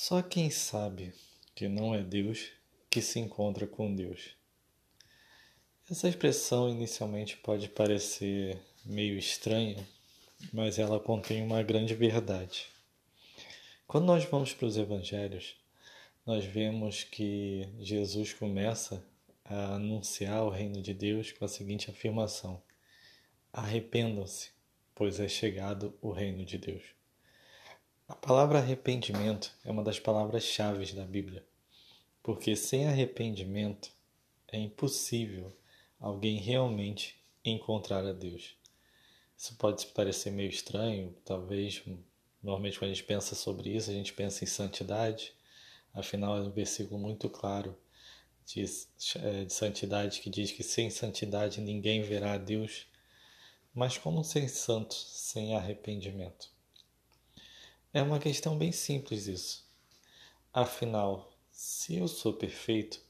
[0.00, 1.12] Só quem sabe
[1.56, 2.52] que não é Deus
[2.88, 4.36] que se encontra com Deus.
[5.90, 9.84] Essa expressão inicialmente pode parecer meio estranha,
[10.52, 12.68] mas ela contém uma grande verdade.
[13.88, 15.56] Quando nós vamos para os evangelhos,
[16.24, 19.04] nós vemos que Jesus começa
[19.44, 22.62] a anunciar o reino de Deus com a seguinte afirmação:
[23.52, 24.52] Arrependam-se,
[24.94, 26.97] pois é chegado o reino de Deus.
[28.08, 31.44] A palavra arrependimento é uma das palavras-chave da Bíblia,
[32.22, 33.90] porque sem arrependimento
[34.50, 35.54] é impossível
[36.00, 38.56] alguém realmente encontrar a Deus.
[39.36, 41.82] Isso pode parecer meio estranho, talvez.
[42.42, 45.34] Normalmente, quando a gente pensa sobre isso, a gente pensa em santidade.
[45.92, 47.76] Afinal, é um versículo muito claro
[48.46, 48.64] de,
[49.16, 52.86] é, de santidade que diz que sem santidade ninguém verá a Deus.
[53.74, 56.56] Mas como ser santo sem arrependimento?
[57.92, 59.66] É uma questão bem simples isso.
[60.52, 63.00] Afinal, se eu sou perfeito,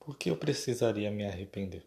[0.00, 1.84] por que eu precisaria me arrepender?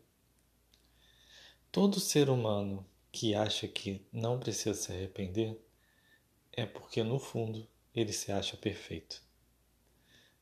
[1.72, 5.60] Todo ser humano que acha que não precisa se arrepender
[6.52, 9.24] é porque, no fundo, ele se acha perfeito.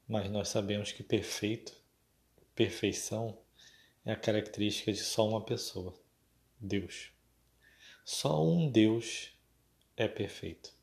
[0.05, 1.73] Mas nós sabemos que perfeito,
[2.53, 3.37] perfeição,
[4.03, 5.97] é a característica de só uma pessoa:
[6.59, 7.13] Deus.
[8.03, 9.31] Só um Deus
[9.95, 10.78] é perfeito.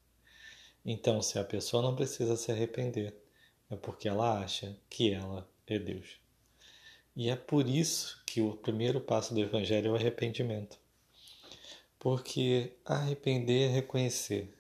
[0.89, 3.13] Então, se a pessoa não precisa se arrepender,
[3.69, 6.21] é porque ela acha que ela é Deus.
[7.17, 10.79] E é por isso que o primeiro passo do Evangelho é o arrependimento.
[11.99, 14.57] Porque arrepender é reconhecer: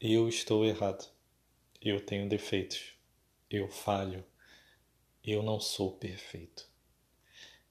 [0.00, 1.08] eu estou errado,
[1.80, 2.94] eu tenho defeitos,
[3.48, 4.24] eu falho,
[5.22, 6.68] eu não sou perfeito.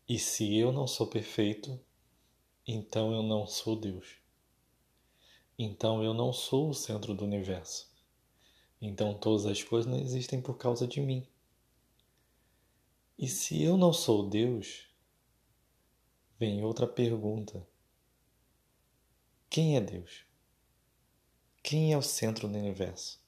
[0.07, 1.77] E se eu não sou perfeito,
[2.65, 4.07] então eu não sou Deus.
[5.57, 7.88] Então eu não sou o centro do universo.
[8.81, 11.27] Então todas as coisas não existem por causa de mim.
[13.17, 14.87] E se eu não sou Deus,
[16.39, 17.67] vem outra pergunta:
[19.49, 20.23] quem é Deus?
[21.61, 23.21] Quem é o centro do universo?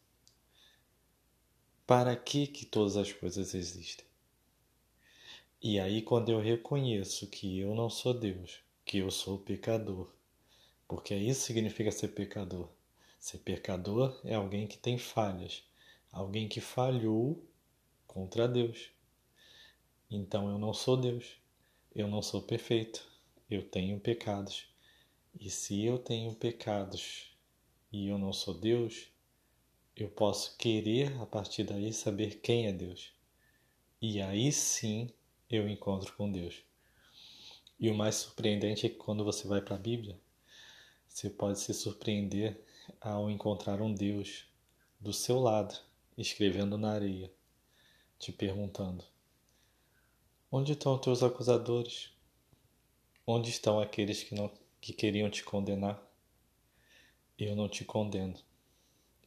[1.85, 4.05] Para que que todas as coisas existem?
[5.61, 10.09] E aí quando eu reconheço que eu não sou Deus, que eu sou pecador,
[10.87, 12.69] porque isso significa ser pecador
[13.21, 15.63] Ser pecador é alguém que tem falhas,
[16.11, 17.47] alguém que falhou
[18.07, 18.89] contra Deus.
[20.09, 21.37] Então eu não sou Deus,
[21.95, 23.07] eu não sou perfeito,
[23.47, 24.65] eu tenho pecados.
[25.39, 27.37] E se eu tenho pecados
[27.93, 29.11] e eu não sou Deus,
[29.95, 33.13] eu posso querer a partir daí saber quem é Deus.
[34.01, 35.13] E aí sim
[35.47, 36.63] eu encontro com Deus.
[37.79, 40.19] E o mais surpreendente é que quando você vai para a Bíblia,
[41.07, 42.59] você pode se surpreender
[42.99, 44.45] ao encontrar um Deus
[44.99, 45.77] do seu lado,
[46.17, 47.31] escrevendo na areia,
[48.19, 49.03] te perguntando:
[50.51, 52.11] Onde estão teus acusadores?
[53.25, 56.01] Onde estão aqueles que, não, que queriam te condenar?
[57.37, 58.37] Eu não te condeno,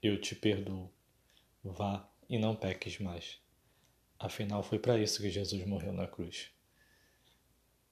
[0.03, 0.91] eu te perdoo.
[1.63, 3.39] Vá e não peques mais.
[4.19, 6.51] Afinal, foi para isso que Jesus morreu na cruz.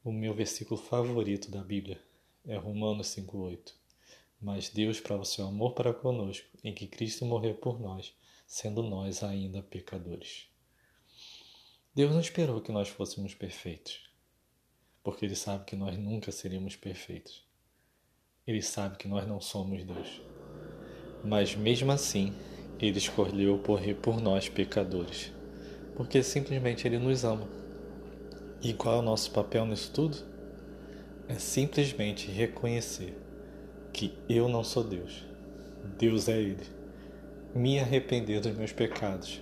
[0.04, 2.02] O meu versículo favorito da Bíblia
[2.44, 3.81] é Romanos 5,8
[4.42, 8.12] mas Deus prova o seu amor para conosco em que Cristo morreu por nós,
[8.44, 10.48] sendo nós ainda pecadores.
[11.94, 14.10] Deus não esperou que nós fôssemos perfeitos,
[15.04, 17.46] porque Ele sabe que nós nunca seríamos perfeitos.
[18.44, 20.20] Ele sabe que nós não somos Deus.
[21.24, 22.34] Mas mesmo assim,
[22.80, 25.32] Ele escolheu morrer por nós, pecadores,
[25.94, 27.48] porque simplesmente Ele nos ama.
[28.60, 30.16] E qual é o nosso papel nisso tudo?
[31.28, 33.21] É simplesmente reconhecer
[33.92, 35.24] que eu não sou Deus.
[35.98, 36.66] Deus é Ele.
[37.54, 39.40] Me arrepender dos meus pecados.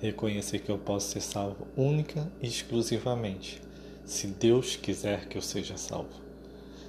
[0.00, 3.60] Reconhecer que eu posso ser salvo única e exclusivamente
[4.04, 6.20] se Deus quiser que eu seja salvo.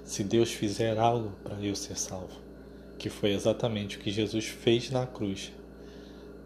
[0.04, 2.42] Se Deus fizer algo para eu ser salvo.
[2.98, 5.52] Que foi exatamente o que Jesus fez na cruz,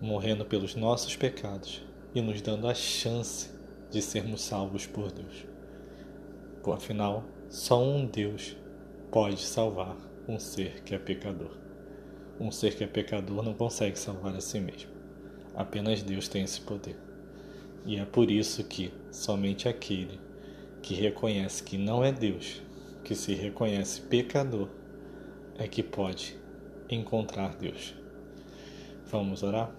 [0.02, 1.84] morrendo pelos nossos pecados
[2.14, 3.50] e nos dando a chance
[3.92, 5.46] de sermos salvos por Deus.
[6.64, 8.58] Por afinal, só um Deus
[9.12, 9.96] pode salvar
[10.28, 11.52] um ser que é pecador.
[12.40, 14.92] Um ser que é pecador não consegue salvar a si mesmo.
[15.56, 16.98] Apenas Deus tem esse poder.
[17.86, 20.20] E é por isso que somente aquele
[20.82, 22.62] que reconhece que não é Deus,
[23.04, 24.68] que se reconhece pecador,
[25.58, 26.38] é que pode
[26.90, 27.96] encontrar Deus.
[29.06, 29.72] Vamos orar?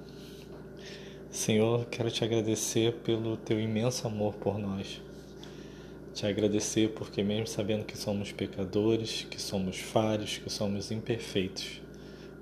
[1.31, 5.03] Senhor, quero te agradecer pelo teu imenso amor por nós
[6.19, 11.81] te agradecer porque, mesmo sabendo que somos pecadores, que somos falhos, que somos imperfeitos,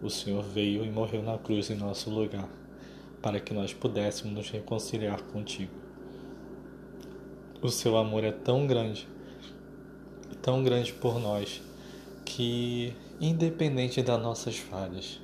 [0.03, 2.49] o Senhor veio e morreu na cruz em nosso lugar,
[3.21, 5.75] para que nós pudéssemos nos reconciliar contigo.
[7.61, 9.07] O seu amor é tão grande,
[10.41, 11.61] tão grande por nós,
[12.25, 15.21] que independente das nossas falhas,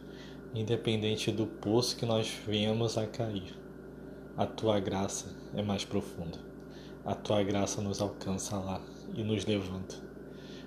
[0.55, 3.59] independente do poço que nós viemos a cair,
[4.37, 6.52] a tua graça é mais profunda.
[7.05, 8.81] A tua graça nos alcança lá
[9.13, 9.97] e nos levanta.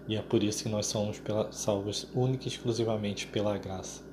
[0.08, 1.22] E é por isso que nós somos
[1.52, 4.04] salvos única e exclusivamente pela graça.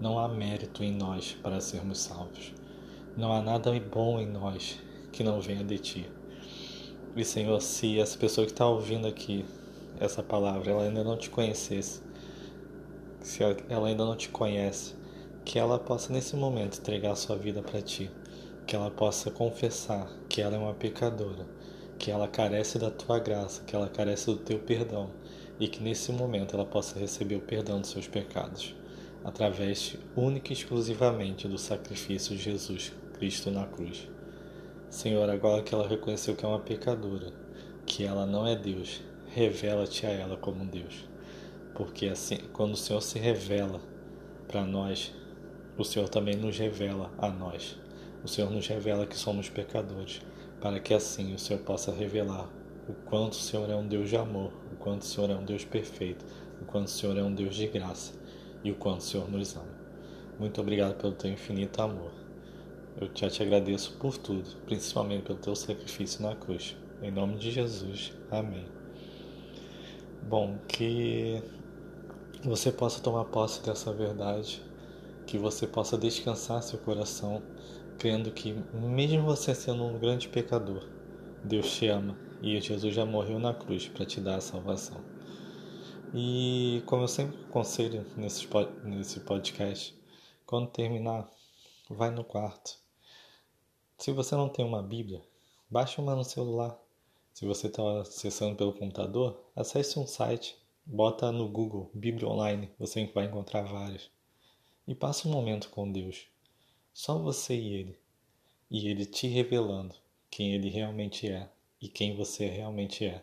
[0.00, 2.54] Não há mérito em nós para sermos salvos.
[3.16, 4.78] Não há nada bom em nós
[5.12, 6.10] que não venha de ti.
[7.16, 9.44] E Senhor, se essa pessoa que está ouvindo aqui
[9.98, 12.02] essa palavra, ela ainda não te conhecesse,
[13.20, 14.94] se ela ainda não te conhece,
[15.44, 18.10] que ela possa nesse momento entregar sua vida para ti,
[18.66, 21.46] que ela possa confessar que ela é uma pecadora,
[21.98, 25.10] que ela carece da tua graça, que ela carece do teu perdão
[25.58, 28.74] e que nesse momento ela possa receber o perdão dos seus pecados
[29.24, 34.06] através única e exclusivamente do sacrifício de Jesus Cristo na cruz.
[34.90, 37.32] Senhor, agora que ela reconheceu que é uma pecadora,
[37.86, 41.08] que ela não é Deus, revela-te a ela como Deus.
[41.74, 43.80] Porque assim, quando o Senhor se revela
[44.46, 45.12] para nós,
[45.76, 47.76] o Senhor também nos revela a nós.
[48.22, 50.20] O Senhor nos revela que somos pecadores,
[50.64, 52.48] para que assim o Senhor possa revelar
[52.88, 55.44] o quanto o Senhor é um Deus de amor, o quanto o Senhor é um
[55.44, 56.24] Deus perfeito,
[56.58, 58.14] o quanto o Senhor é um Deus de graça
[58.64, 59.68] e o quanto o Senhor nos ama.
[60.38, 62.10] Muito obrigado pelo teu infinito amor.
[62.98, 66.74] Eu já te agradeço por tudo, principalmente pelo teu sacrifício na cruz.
[67.02, 68.14] Em nome de Jesus.
[68.30, 68.64] Amém.
[70.22, 71.42] Bom, que
[72.42, 74.62] você possa tomar posse dessa verdade,
[75.26, 77.42] que você possa descansar seu coração,
[77.98, 80.88] crendo que, mesmo você sendo um grande pecador,
[81.42, 85.02] Deus te ama e Jesus já morreu na cruz para te dar a salvação.
[86.14, 88.46] E como eu sempre aconselho nesse,
[88.84, 89.98] nesse podcast,
[90.46, 91.28] quando terminar,
[91.90, 92.78] vai no quarto.
[93.98, 95.22] Se você não tem uma Bíblia,
[95.70, 96.78] baixe uma no celular.
[97.32, 100.56] Se você está acessando pelo computador, acesse um site,
[100.86, 104.10] bota no Google Bíblia Online, você vai encontrar várias.
[104.86, 106.28] E passe um momento com Deus.
[106.94, 107.98] Só você e Ele.
[108.70, 109.94] E Ele te revelando
[110.30, 111.50] quem Ele realmente é
[111.82, 113.22] e quem você realmente é,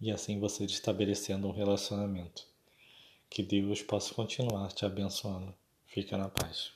[0.00, 2.46] e assim você estabelecendo um relacionamento.
[3.28, 5.52] Que Deus possa continuar te abençoando.
[5.86, 6.72] Fica na paz.